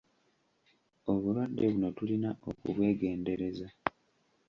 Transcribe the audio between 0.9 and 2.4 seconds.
Obulwadde buno tulina